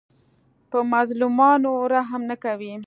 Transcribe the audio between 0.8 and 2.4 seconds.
مظلومانو رحم نه